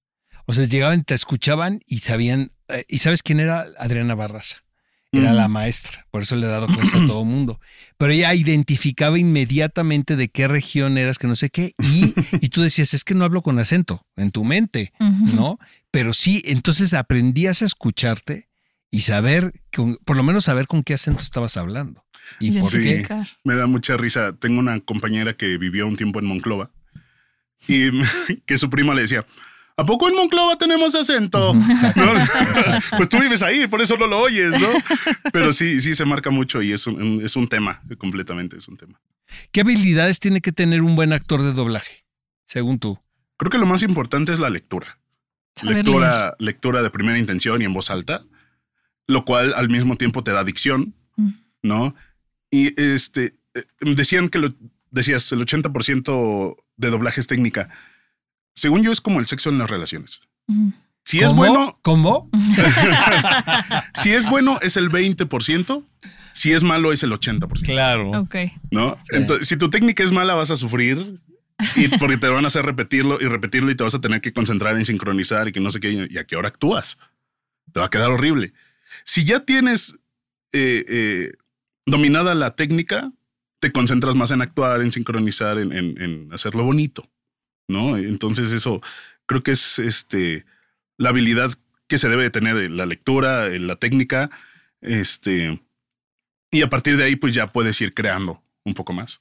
[0.46, 3.66] O sea, llegaban, te escuchaban y sabían, eh, ¿y sabes quién era?
[3.78, 4.58] Adriana Barraza.
[5.12, 7.58] Era la maestra, por eso le he dado clases a todo mundo.
[7.96, 12.12] Pero ella identificaba inmediatamente de qué región eras, que no sé qué, y,
[12.44, 14.92] y tú decías, es que no hablo con acento, en tu mente.
[15.00, 15.58] ¿no?
[15.90, 18.45] Pero sí, entonces aprendías a escucharte
[18.90, 22.04] y saber, con- por lo menos saber con qué acento estabas hablando.
[22.40, 23.06] Y por qué.
[23.44, 24.32] Me da mucha risa.
[24.36, 26.70] Tengo una compañera que vivió un tiempo en Monclova
[27.68, 27.90] y
[28.46, 29.24] que su prima le decía,
[29.76, 31.54] ¿a poco en Monclova tenemos acento?
[32.96, 34.68] Pues tú vives ahí, por eso no lo oyes, ¿no?
[35.32, 38.76] Pero sí, sí se marca mucho y es un, es un tema, completamente es un
[38.76, 39.00] tema.
[39.52, 42.04] ¿Qué habilidades tiene que tener un buen actor de doblaje,
[42.44, 42.98] según tú?
[43.36, 44.98] Creo que lo más importante es la lectura.
[45.54, 48.24] Saber lectura, lectura de primera intención y en voz alta,
[49.06, 51.30] lo cual al mismo tiempo te da dicción, Mm.
[51.62, 51.94] ¿no?
[52.50, 54.52] Y este, eh, decían que lo,
[54.90, 57.68] decías, el 80% de doblaje es técnica.
[58.54, 60.20] Según yo, es como el sexo en las relaciones.
[60.48, 60.72] Ujú.
[61.04, 62.28] Si es bueno, ¿Cómo?
[63.94, 65.84] si es bueno, es el 20%.
[66.32, 67.62] Si es malo, es el 80%.
[67.64, 68.10] Claro.
[68.10, 68.34] Ok.
[68.70, 68.98] ¿no?
[69.02, 69.16] Sí.
[69.16, 71.20] Entonces, si tu técnica es mala, vas a sufrir
[71.76, 74.32] y porque te van a hacer repetirlo y repetirlo y te vas a tener que
[74.32, 76.98] concentrar en sincronizar y que no sé qué, y a qué hora actúas.
[77.72, 78.52] Te va a quedar horrible.
[79.04, 79.98] Si ya tienes
[80.52, 81.32] eh, eh,
[81.86, 83.12] dominada la técnica,
[83.60, 87.10] te concentras más en actuar, en sincronizar, en, en- en hacerlo bonito,
[87.68, 87.96] ¿no?
[87.96, 88.80] Entonces eso
[89.26, 90.44] creo que es este,
[90.98, 91.50] la habilidad
[91.88, 94.30] que se debe de tener, eh, la lectura, la técnica,
[94.80, 95.60] este,
[96.50, 99.20] y a partir de ahí pues ya puedes ir creando un poco más.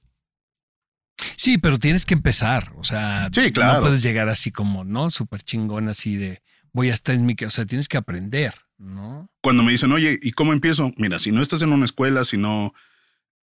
[1.38, 2.74] Sí, pero tienes que empezar.
[2.76, 3.76] O sea, Sí, claro.
[3.76, 5.10] no puedes llegar así como, ¿no?
[5.10, 6.42] Súper chingón, así de
[6.76, 7.36] voy a estar en mi.
[7.36, 7.48] ca-".
[7.48, 9.30] O sea, tienes que aprender, ¿no?
[9.42, 10.92] Cuando me dicen, oye, ¿y cómo empiezo?
[10.98, 12.74] Mira, si no estás en una escuela, si no,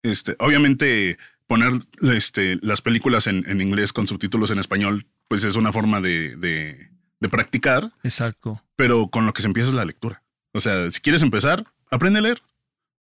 [0.03, 5.57] este, obviamente poner este, las películas en, en inglés con subtítulos en español, pues es
[5.57, 8.63] una forma de, de, de practicar, Exacto.
[8.77, 10.23] pero con lo que se empieza es la lectura.
[10.53, 12.43] O sea, si quieres empezar, aprende a leer,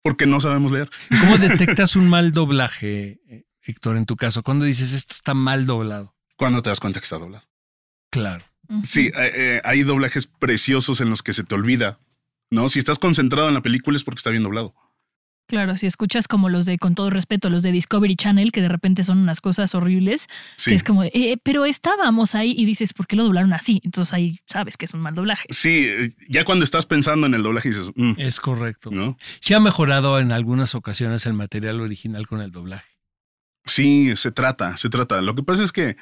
[0.02, 0.88] porque no sabemos leer.
[1.20, 4.42] ¿Cómo detectas un mal doblaje, eh, Héctor, en tu caso?
[4.42, 6.14] Cuando dices esto está mal doblado.
[6.36, 7.44] Cuando te das cuenta que está doblado.
[8.10, 8.44] Claro.
[8.82, 11.98] Sí, eh, eh, hay doblajes preciosos en los que se te olvida,
[12.50, 12.68] ¿no?
[12.68, 14.74] Si estás concentrado en la película es porque está bien doblado.
[15.50, 18.68] Claro, si escuchas como los de, con todo respeto, los de Discovery Channel, que de
[18.68, 20.70] repente son unas cosas horribles, Sí.
[20.72, 23.80] que es como, eh, pero estábamos ahí y dices, ¿por qué lo doblaron así?
[23.82, 25.46] Entonces ahí sabes que es un mal doblaje.
[25.48, 25.88] Sí,
[26.28, 28.90] ya cuando estás pensando en el doblaje dices, mm, Es correcto.
[28.90, 29.16] ¿no?
[29.40, 32.84] Sí ha mejorado en algunas ocasiones el material original con el doblaje.
[33.64, 35.22] Sí, se trata, se trata.
[35.22, 35.96] Lo que pasa es que,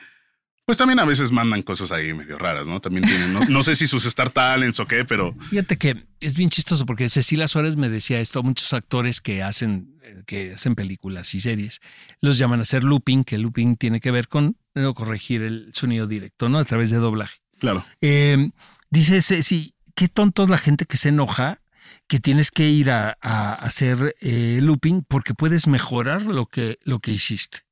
[0.67, 2.81] pues también a veces mandan cosas ahí medio raras, ¿no?
[2.81, 6.37] También tienen, no, no sé si sus Star Talents o qué, pero Fíjate que es
[6.37, 10.75] bien chistoso porque Cecilia Suárez me decía esto, muchos actores que hacen, eh, que hacen
[10.75, 11.81] películas y series,
[12.21, 14.57] los llaman a hacer looping, que looping tiene que ver con
[14.95, 16.59] corregir el sonido directo, ¿no?
[16.59, 17.39] A través de doblaje.
[17.61, 17.87] claro.
[18.01, 18.51] Eh,
[18.91, 21.61] dice Ceci, qué tonto es la gente que se enoja
[22.09, 26.99] que tienes que ir a, a hacer eh, looping porque puedes mejorar lo que, lo
[26.99, 27.66] que hiciste.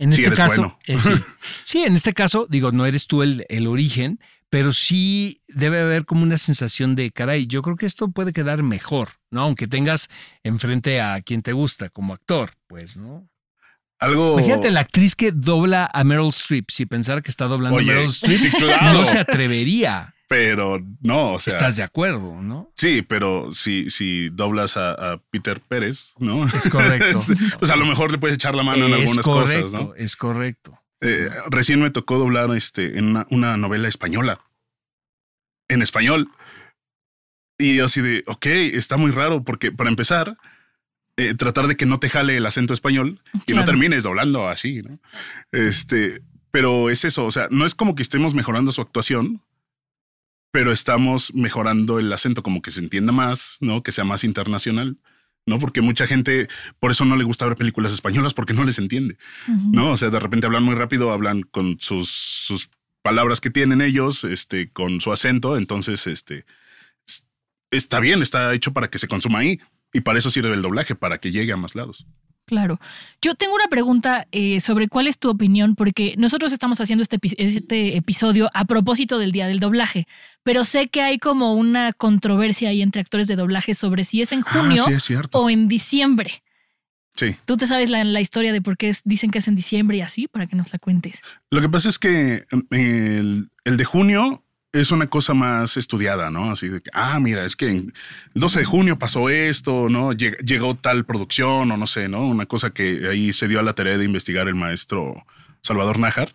[0.00, 0.78] En Si este caso, bueno.
[0.86, 1.10] eh, sí.
[1.62, 6.04] Sí, en este caso, digo, no eres tú el, el origen, pero sí debe haber
[6.06, 9.42] como una sensación de, caray, yo creo que esto puede quedar mejor, ¿no?
[9.42, 10.08] Aunque tengas
[10.42, 13.28] enfrente a quien te gusta como actor, pues, ¿no?
[13.98, 14.32] Algo.
[14.38, 17.94] Imagínate la actriz que dobla a Meryl Streep, si pensara que está doblando Oye, a
[17.96, 18.94] Meryl Streep, sí, claro.
[18.94, 20.14] no se atrevería.
[20.30, 21.54] Pero no, o sea.
[21.54, 22.70] Estás de acuerdo, ¿no?
[22.76, 26.46] Sí, pero si, si doblas a, a Peter Pérez, ¿no?
[26.46, 27.20] Es correcto.
[27.58, 29.94] pues a lo mejor le puedes echar la mano en es algunas correcto, cosas, ¿no?
[29.96, 30.80] es correcto.
[31.00, 34.40] Eh, recién me tocó doblar este, en una, una novela española.
[35.66, 36.28] En español.
[37.58, 40.36] Y yo así de, ok, está muy raro, porque para empezar,
[41.16, 44.80] eh, tratar de que no te jale el acento español y no termines doblando así,
[44.80, 45.00] ¿no?
[45.50, 49.42] Este, pero es eso, o sea, no es como que estemos mejorando su actuación,
[50.50, 53.82] pero estamos mejorando el acento, como que se entienda más, ¿no?
[53.82, 54.98] Que sea más internacional,
[55.46, 55.58] ¿no?
[55.58, 59.16] Porque mucha gente, por eso no le gusta ver películas españolas, porque no les entiende.
[59.46, 59.92] ¿no?
[59.92, 62.70] O sea, de repente hablan muy rápido, hablan con sus, sus
[63.02, 66.44] palabras que tienen ellos, este, con su acento, entonces, este,
[67.70, 69.60] está bien, está hecho para que se consuma ahí.
[69.92, 72.06] Y para eso sirve el doblaje, para que llegue a más lados.
[72.50, 72.80] Claro.
[73.22, 77.16] Yo tengo una pregunta eh, sobre cuál es tu opinión, porque nosotros estamos haciendo este,
[77.38, 80.08] este, episodio a propósito del Día del Doblaje,
[80.42, 84.32] pero sé que hay como una controversia ahí entre actores de doblaje sobre si es
[84.32, 84.84] en ah, junio
[85.30, 86.42] o en diciembre.
[87.14, 87.36] Sí.
[87.44, 90.26] ¿Tú te sabes la, historia de por qué dicen que es en diciembre y así?
[90.26, 91.22] Para que nos la cuentes.
[91.50, 96.50] Lo que pasa es que el, el de junio es una cosa más estudiada, ¿no?
[96.50, 97.94] Así de que, ah, mira, es que el
[98.34, 100.12] 12 de junio pasó esto, ¿no?
[100.12, 102.26] Llegó tal producción o no sé, ¿no?
[102.26, 105.24] Una cosa que ahí se dio a la tarea de investigar el maestro
[105.62, 106.34] Salvador Nájar.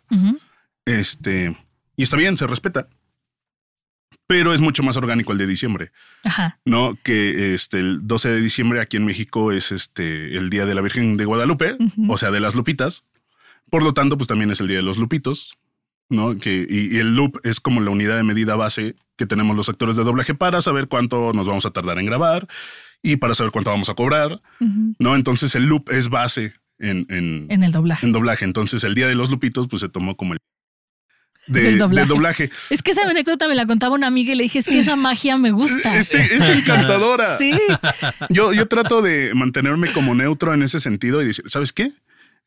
[0.85, 1.55] Este,
[1.95, 2.87] y está bien, se respeta.
[4.27, 5.91] Pero es mucho más orgánico el de diciembre.
[6.23, 6.59] Ajá.
[6.65, 6.97] ¿No?
[7.03, 10.81] Que este, el 12 de diciembre aquí en México es este, el Día de la
[10.81, 11.77] Virgen de Guadalupe,
[12.09, 13.05] o sea, de las Lupitas.
[13.69, 15.57] Por lo tanto, pues también es el Día de los Lupitos.
[16.09, 16.37] ¿No?
[16.37, 19.95] Que, y, el loop es como la unidad de medida base que tenemos los actores
[19.95, 22.47] de doblaje para saber cuánto nos vamos a tardar en grabar
[23.01, 24.41] y para saber cuánto vamos a cobrar,
[24.99, 25.15] ¿no?
[25.15, 28.05] Entonces el loop es base en, en, el doblaje.
[28.05, 28.45] En doblaje.
[28.45, 30.39] Entonces el día de los lupitos, pues se tomó como el
[31.47, 32.49] de, doblaje.
[32.69, 34.95] Es que esa anécdota me la contaba una amiga y le dije, es que esa
[34.95, 35.95] magia me gusta.
[35.95, 37.37] Es, es encantadora.
[37.37, 37.51] sí.
[38.29, 41.91] Yo, yo trato de mantenerme como neutro en ese sentido y decir, ¿sabes qué?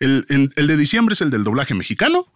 [0.01, 2.27] El, de diciembre es el del doblaje mexicano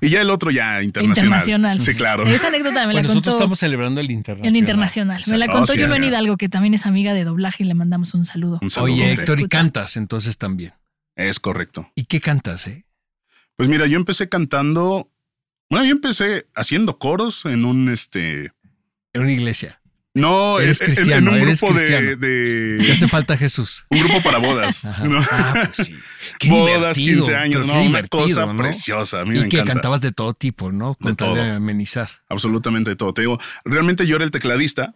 [0.00, 1.80] y ya el otro ya internacional.
[1.80, 2.24] Sí, claro.
[2.24, 3.08] esa anécdota me la contó.
[3.08, 4.48] Nosotros estamos celebrando el internacional.
[4.48, 5.22] El internacional.
[5.28, 8.24] Me la contó Julián Hidalgo, que también es amiga de doblaje y le mandamos un
[8.24, 8.60] saludo.
[8.80, 10.74] Oye, Héctor, y cantas entonces también.
[11.16, 11.90] Es correcto.
[11.96, 12.84] ¿Y qué cantas, eh?
[13.56, 15.10] Pues mira, yo empecé cantando.
[15.68, 18.52] Bueno, yo empecé haciendo coros en un este.
[19.12, 19.77] En una iglesia.
[20.18, 23.86] No, eres cristiano, en, un grupo De, hace falta Jesús.
[23.90, 24.84] Un grupo para bodas.
[24.84, 25.96] Ah, pues sí.
[26.38, 29.20] Qué bodas, 15 años, no, una cosa preciosa.
[29.20, 30.94] A mí y que cantabas de todo tipo, ¿no?
[30.94, 31.34] Con de todo.
[31.34, 32.08] de amenizar.
[32.28, 33.14] Absolutamente de todo.
[33.14, 34.94] Te digo, realmente yo era el tecladista,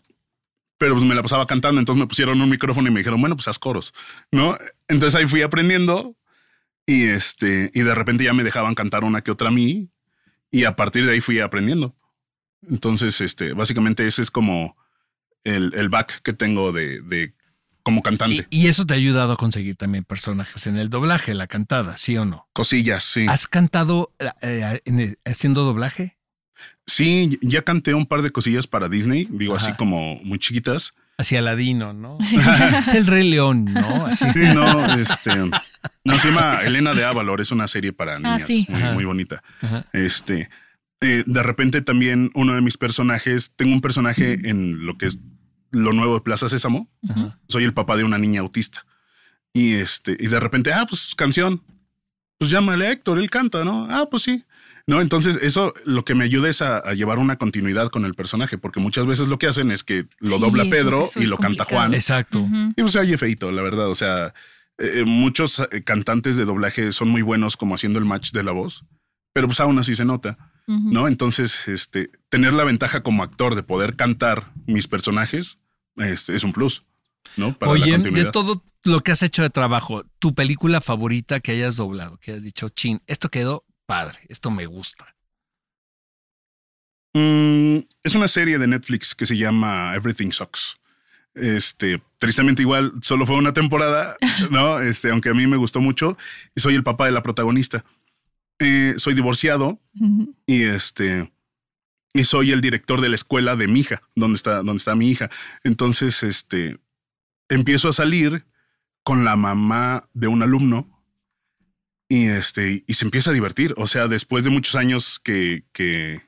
[0.79, 3.37] pero pues me la pasaba cantando, entonces me pusieron un micrófono y me dijeron, bueno,
[3.37, 3.95] pues haz coros,
[4.31, 4.59] ¿no?
[4.89, 6.17] Entonces ahí fui aprendiendo
[6.87, 9.89] y este, y de repente ya me dejaban cantar una que otra a mí
[10.51, 11.95] y a partir de ahí fui aprendiendo.
[12.69, 14.77] Entonces, este, básicamente ese es como
[15.45, 17.33] el, back que tengo de,
[17.83, 18.47] como cantante.
[18.51, 22.17] Y, eso te ha ayudado a conseguir también personajes en el doblaje, la cantada, ¿sí
[22.17, 22.49] o no?
[22.53, 23.27] Cosillas, sí.
[23.29, 24.81] ¿Has cantado eh,
[25.25, 26.17] haciendo doblaje?
[26.87, 30.95] Sí, ya canté un par de cosillas para Disney, digo así como muy chiquitas.
[31.19, 32.19] Hacia Ladino, ¿no?
[32.81, 34.15] es el Rey León, ¿no?
[34.15, 35.31] Sí, no, este.
[36.05, 38.49] No, se llama Elena de Avalor, es una serie para ah, niñas
[38.95, 39.43] muy, bonita.
[39.93, 40.49] Este.
[41.03, 45.19] Eh, de repente también uno de mis personajes, tengo un personaje en lo que es
[45.73, 46.89] lo nuevo de Plaza Sésamo.
[47.49, 48.87] Soy el papá de una niña autista.
[49.53, 51.63] Y este, y de repente, ah, pues canción.
[52.39, 53.87] Pues llámale a Héctor, él canta, ¿no?
[53.91, 54.45] Ah, pues sí.
[54.87, 58.59] No, entonces eso lo que me ayuda es a, llevar una continuidad con el personaje,
[58.59, 61.95] porque muchas veces lo que hacen es que lo dobla Pedro y lo canta Juan.
[61.95, 62.47] Exacto.
[62.77, 63.89] Y pues hay feito, la verdad.
[63.89, 64.35] O sea,
[64.79, 68.53] eh, eh, muchos cantantes de doblaje son muy buenos como haciendo el match de la
[68.53, 68.85] voz,
[69.33, 70.52] pero pues aún así se nota.
[70.67, 71.09] ¿No?
[71.09, 75.59] Entonces, este, tener la ventaja como actor de poder cantar mis personajes
[75.97, 76.85] este, es un plus.
[77.37, 77.57] ¿no?
[77.61, 82.19] Oye, de todo lo que has hecho de trabajo, tu película favorita que hayas doblado,
[82.19, 85.15] que hayas dicho, chin, esto quedó padre, esto me gusta.
[87.15, 90.79] Mm, es una serie de Netflix que se llama Everything Sucks.
[91.35, 94.17] Este, tristemente igual, solo fue una temporada,
[94.51, 94.81] ¿no?
[94.81, 96.17] Este, aunque a mí me gustó mucho
[96.55, 97.85] y soy el papá de la protagonista.
[98.59, 99.81] Eh, soy divorciado
[100.47, 101.33] y este
[102.15, 105.11] y soy el director de la escuela de mi hija, donde está, donde está mi
[105.11, 105.31] hija.
[105.65, 106.79] Entonces, este
[107.49, 108.45] empiezo a salir
[109.03, 111.03] con la mamá de un alumno
[112.09, 113.75] y este y se empieza a divertir.
[113.79, 116.23] O sea, después de muchos años que, que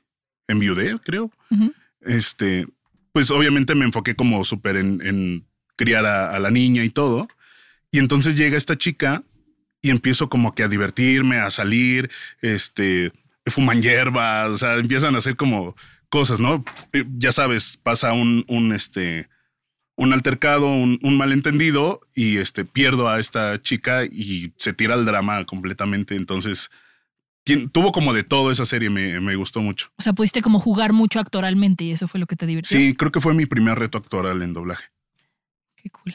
[0.48, 1.30] enviudé, creo.
[2.00, 2.66] Este,
[3.12, 7.28] pues obviamente me enfoqué como súper en, criar a, la niña y todo.
[7.90, 9.22] Y entonces llega esta chica
[9.85, 13.12] y empiezo como que a divertirme, a salir, este,
[13.44, 15.77] fuman hierbas, o sea, empiezan a hacer como
[16.09, 16.64] cosas, ¿no?
[16.94, 19.29] Eh, ya sabes, pasa un, un este,
[19.94, 25.44] un altercado, un, malentendido y este, pierdo a esta chica y se tira el drama
[25.44, 26.16] completamente.
[26.16, 26.70] Entonces,
[27.70, 29.88] tuvo como de todo esa serie, me, me, gustó mucho.
[29.99, 32.79] O sea, pudiste como jugar mucho actoralmente y eso fue lo que te divirtió.
[32.79, 34.87] Sí, creo que fue mi primer reto actoral en doblaje.
[35.77, 36.14] Qué cool.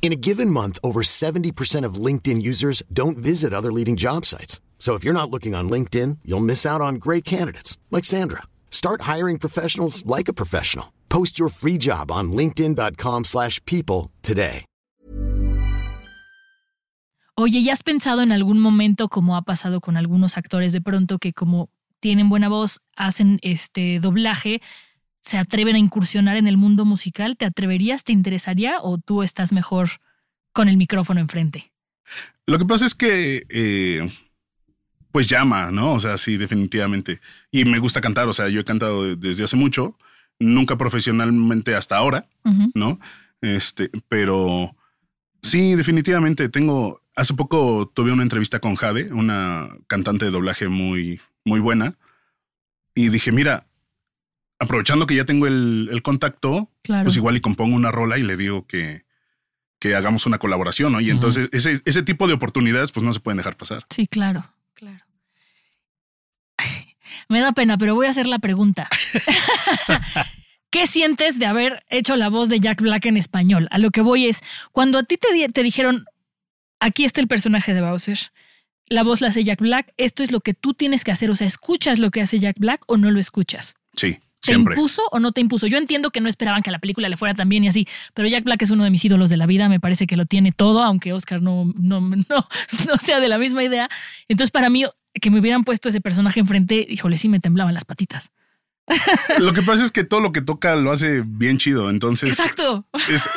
[0.00, 4.58] In a given month, over 70% of LinkedIn users don't visit other leading job sites.
[4.78, 8.44] So if you're not looking on LinkedIn, you'll miss out on great candidates like Sandra.
[8.70, 10.94] Start hiring professionals like a professional.
[11.10, 14.64] Post your free job on linkedin.com/people slash people today.
[17.40, 21.18] Oye, ¿ya has pensado en algún momento, como ha pasado con algunos actores de pronto,
[21.20, 21.68] que como
[22.00, 24.60] tienen buena voz, hacen este doblaje,
[25.28, 27.36] se atreven a incursionar en el mundo musical?
[27.36, 28.02] ¿Te atreverías?
[28.02, 28.80] ¿Te interesaría?
[28.80, 29.90] ¿O tú estás mejor
[30.54, 31.70] con el micrófono enfrente?
[32.46, 34.10] Lo que pasa es que, eh,
[35.12, 35.92] pues llama, ¿no?
[35.92, 37.20] O sea, sí, definitivamente.
[37.50, 39.98] Y me gusta cantar, o sea, yo he cantado desde hace mucho,
[40.38, 42.26] nunca profesionalmente hasta ahora.
[42.74, 42.98] ¿no?
[43.42, 44.74] Este, pero
[45.42, 47.02] sí, definitivamente tengo.
[47.14, 51.98] Hace poco tuve una entrevista con Jade, una cantante de doblaje muy, muy buena,
[52.94, 53.67] y dije, mira,
[54.58, 57.04] aprovechando que ya tengo el, el contacto, Claro.
[57.04, 59.04] pues igual y compongo una rola y le digo que,
[59.78, 61.00] que hagamos una colaboración, ¿no?
[61.00, 63.86] Y entonces ese, ese tipo de oportunidades pues no se pueden dejar pasar.
[63.90, 65.04] Sí, claro, claro.
[67.28, 68.88] Me da pena, pero voy a hacer la pregunta.
[70.70, 73.68] ¿Qué sientes de haber hecho la voz de Jack Black en español?
[73.70, 74.42] A lo que voy es,
[74.72, 76.04] cuando a ti te, di- te dijeron,
[76.78, 78.18] aquí está el personaje de Bowser,
[78.86, 81.36] la voz la hace Jack Black, esto es lo que tú tienes que hacer, o
[81.36, 83.76] sea, ¿escuchas lo que hace Jack Black o no lo escuchas?
[83.94, 84.74] Sí, ¿Te siempre.
[84.74, 85.66] impuso o no te impuso?
[85.66, 87.88] Yo entiendo que no esperaban que a la película le fuera tan bien y así,
[88.14, 90.24] pero Jack Black es uno de mis ídolos de la vida, me parece que lo
[90.26, 93.88] tiene todo, aunque Oscar no, no, no, no sea de la misma idea.
[94.28, 94.84] Entonces, para mí,
[95.20, 98.30] que me hubieran puesto ese personaje enfrente, híjole, sí me temblaban las patitas.
[99.38, 102.30] Lo que pasa es que todo lo que toca lo hace bien chido, entonces...
[102.30, 102.86] Exacto.
[103.10, 103.28] es-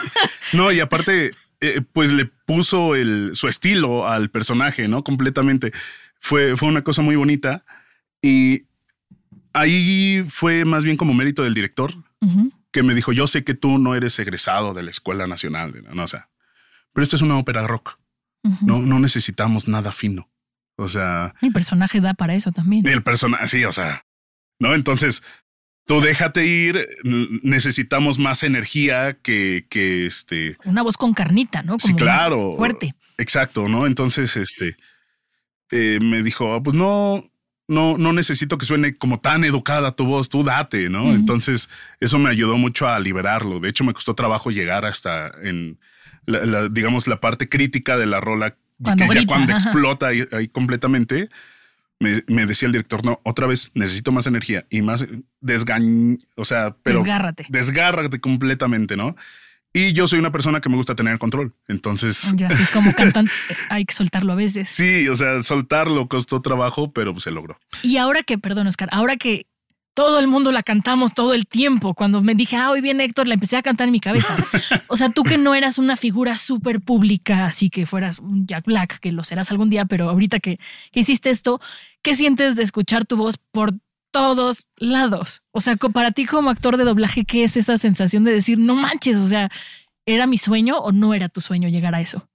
[0.53, 5.03] no, y aparte, eh, pues le puso el, su estilo al personaje, ¿no?
[5.03, 5.73] Completamente.
[6.19, 7.65] Fue, fue una cosa muy bonita
[8.21, 8.63] y
[9.53, 11.93] ahí fue más bien como mérito del director
[12.71, 16.03] que me dijo, yo sé que tú no eres egresado de la Escuela Nacional, ¿no?
[16.03, 16.29] O sea,
[16.93, 17.97] pero esto es una ópera rock,
[18.61, 20.29] no, no necesitamos nada fino.
[20.77, 22.87] O sea, El personaje da para eso también.
[22.87, 24.05] el personaje, sí, o sea,
[24.59, 24.73] ¿no?
[24.73, 25.21] Entonces,
[25.85, 26.87] tú déjate ir,
[27.43, 31.73] necesitamos más energía que, que este, Una voz con carnita, ¿no?
[31.73, 32.53] Como Sí, más claro.
[32.53, 32.95] Fuerte.
[33.17, 33.85] Exacto, ¿no?
[33.85, 34.77] Entonces, este,
[35.71, 37.23] eh, me dijo, "Ah, pues no,
[37.71, 41.13] no, no necesito que suene como tan educada tu voz, tú date, ¿no?
[41.13, 43.59] Entonces, eso me ayudó mucho a liberarlo.
[43.59, 45.79] De hecho, me costó trabajo llegar hasta en,
[46.25, 49.69] la, la- digamos, la parte crítica de la rola, Cuando que ya cuando ajá.
[49.69, 51.29] explota ahí, ahí completamente.
[51.99, 55.05] Me, me decía el director, no, otra vez necesito más energía y más
[55.39, 57.45] desgañ, o sea, pero Desgárrate.
[57.49, 59.15] desgárrate completamente, ¿no?
[59.73, 61.53] Y yo soy una persona que me gusta tener el control.
[61.67, 63.31] Entonces, Ya, así como cantante,
[63.69, 64.69] hay que soltarlo a veces.
[64.69, 67.57] sí, o sea, soltarlo costó trabajo, pero se logró.
[67.83, 69.47] Y ahora que, perdón, Oscar, ahora que
[69.93, 73.27] todo el mundo la cantamos todo el tiempo, cuando me dije, ah, hoy viene Héctor,
[73.27, 74.35] la empecé a cantar en mi cabeza.
[74.87, 78.65] O sea, tú que no eras una figura súper pública, así que fueras un Jack
[78.65, 80.59] Black, que lo serás algún día, pero ahorita que,
[80.91, 81.61] que hiciste esto,
[82.01, 83.73] ¿qué sientes de escuchar tu voz por
[84.11, 85.41] todos lados?
[85.51, 88.75] O sea, para ti como actor de doblaje, ¿qué es esa sensación de decir, no
[88.75, 89.49] manches, o sea,
[90.05, 92.27] ¿era mi sueño o no era tu sueño llegar a eso?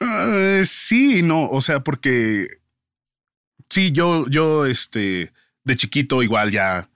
[0.00, 2.48] Eh, sí, no, o sea, porque
[3.68, 5.32] sí, yo, yo, este,
[5.64, 6.88] de chiquito igual ya,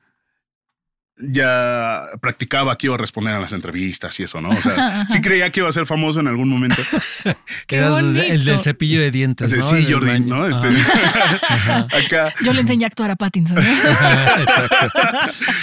[1.30, 4.50] ya practicaba que iba a responder a las entrevistas y eso, ¿no?
[4.50, 6.76] O sea, sí creía que iba a ser famoso en algún momento.
[7.66, 9.50] ¡Qué Eras el del cepillo de dientes.
[9.50, 9.62] Sí, ¿no?
[9.62, 10.20] sí, Jordi.
[10.20, 10.46] ¿no?
[10.46, 10.68] Este,
[12.06, 12.34] acá.
[12.42, 13.56] Yo le enseñé a actuar a Pattinson.
[13.56, 13.62] ¿no?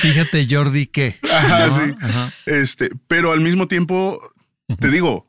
[0.01, 1.17] Fíjate, Jordi, que.
[1.31, 1.75] Ajá, ¿no?
[1.75, 1.93] sí.
[2.01, 2.33] Ajá.
[2.45, 4.33] Este, pero al mismo tiempo,
[4.79, 5.27] te digo,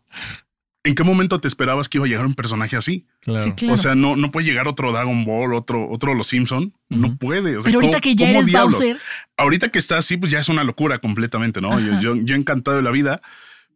[0.82, 3.06] ¿en qué momento te esperabas que iba a llegar un personaje así?
[3.20, 3.44] Claro.
[3.44, 3.74] Sí, claro.
[3.74, 6.72] O sea, no, no puede llegar otro Dragon Ball, otro, otro Los Simpson.
[6.88, 7.56] No puede.
[7.56, 8.74] O sea, Pero ahorita ¿cómo- que ya eres diablos?
[8.78, 8.96] Bowser,
[9.36, 11.78] Ahorita que está así, pues ya es una locura completamente, ¿no?
[12.00, 13.20] Yo, yo encantado de la vida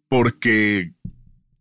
[0.09, 0.93] porque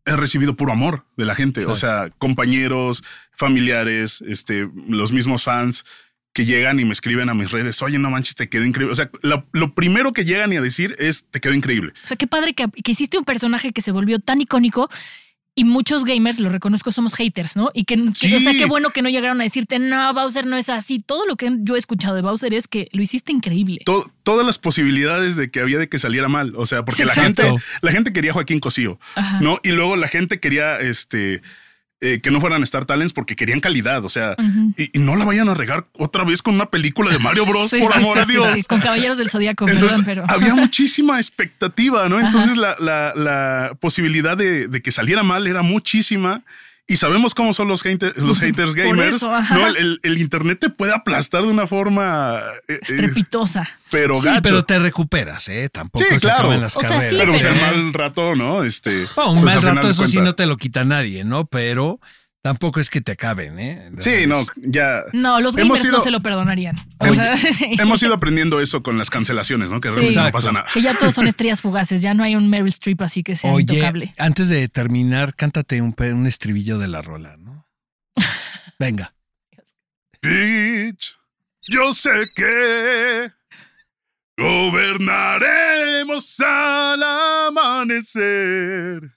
[0.06, 1.66] he recibido puro amor de la gente.
[1.66, 5.86] O sea, compañeros, familiares, este, los mismos fans
[6.34, 8.92] que llegan y me escriben a mis redes, oye, no manches, te quedó increíble.
[8.92, 11.94] O sea, lo, lo primero que llegan y a decir es, te quedó increíble.
[12.04, 14.90] O sea, qué padre que, que hiciste un personaje que se volvió tan icónico
[15.56, 17.70] Y muchos gamers, lo reconozco, somos haters, ¿no?
[17.76, 18.34] Y que, Sí.
[18.34, 20.98] o sea, qué bueno que no llegaron a decirte, no, Bowser no es así.
[20.98, 23.82] Todo lo que yo he escuchado de Bowser es que lo hiciste increíble.
[23.86, 26.54] To- todas las posibilidades de que había de que saliera mal.
[26.56, 27.44] O sea, porque Sí, la gente,
[27.82, 29.42] la gente quería Joaquín Cosío, Ajá.
[29.42, 29.60] ¿no?
[29.64, 31.44] Y luego la gente quería este
[32.06, 34.04] eh, que no fueran Star Talents porque querían calidad.
[34.04, 34.36] O sea,
[34.78, 37.70] y, y no la vayan a regar otra vez con una película de Mario Bros.
[37.74, 38.68] Sí, por sí, amor sí, de Dios.
[38.68, 40.36] con Caballeros del Zodíaco, Entonces, perdón, pero.
[40.42, 42.20] había muchísima expectativa, ¿no?
[42.20, 46.44] Entonces la, la- la posibilidad de, de que saliera mal era muchísima.
[46.86, 49.16] Y sabemos cómo son los, hater- los Pues, haters por gamers.
[49.16, 49.56] eso, ajá.
[49.56, 49.68] ¿no?
[49.68, 52.42] El, el- el internet te puede aplastar de una forma.
[52.68, 53.70] eh, eh, Estrepitosa.
[53.90, 54.42] pero Sí, gacho.
[54.42, 55.70] pero te recuperas, ¿eh?
[55.72, 56.52] Tampoco Sí, se claro.
[56.58, 58.64] las O sea, sí, pero pero- o sea, mal rato, ¿no?
[58.66, 59.06] Este.
[59.16, 61.46] No, un pues, mal rato, eso sí no te lo quita nadie, ¿no?
[61.46, 62.00] Pero
[62.44, 63.92] tampoco es que te acaben, ¿eh?
[63.98, 65.04] Sí, no, ya.
[65.14, 66.76] No, los gamers no se lo perdonarían.
[67.00, 67.76] O Oye, sea, sí.
[67.80, 69.82] Hemos ido aprendiendo eso con las cancelaciones, ¿no?
[69.82, 70.16] Que Sí.
[70.16, 70.66] no pasa nada.
[70.74, 73.52] Que ya todos son estrellas fugaces, ya no hay un Meryl Streep así que sea
[73.52, 74.14] Oye, intocable.
[74.20, 77.68] antes de terminar, cántate un estribillo de la rola, ¿no?
[78.80, 79.14] Venga.
[80.22, 81.18] Bitch,
[81.64, 83.32] yo sé que
[84.38, 87.04] gobernaremos al
[87.48, 89.13] amanecer.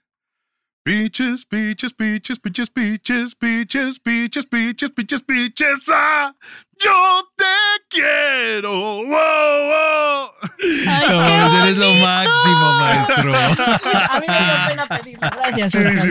[0.86, 6.32] Beaches, beaches, beaches, beaches, beaches, beaches, beaches, beaches, beaches, beaches, ah!
[6.82, 7.44] Yo te
[7.88, 8.70] quiero.
[8.70, 10.30] Wow, wow.
[10.88, 13.34] Ay, No, qué eres lo máximo, maestro.
[14.10, 15.20] A mí me dio pena pedirlo.
[15.20, 16.08] Gracias, Oscar,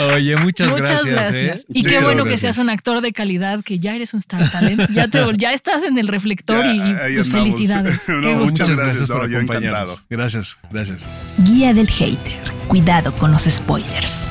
[0.00, 0.12] no.
[0.14, 1.10] Oye, muchas, Muchas gracias.
[1.32, 1.60] gracias.
[1.62, 1.66] ¿eh?
[1.74, 4.48] Y Sí, qué bueno que seas un actor de calidad, que ya eres un star
[4.50, 4.90] talent.
[4.90, 6.78] Ya, te, ya estás en el reflector Ya, y
[7.14, 7.28] pues andamos.
[7.28, 8.08] felicidades.
[8.08, 8.52] No, Qué muchas gusto.
[8.62, 10.04] Muchas gracias, gracias por acompañarnos.
[10.10, 11.04] Gracias, gracias.
[11.38, 12.40] Guía del Hater.
[12.68, 14.30] Cuidado con los spoilers.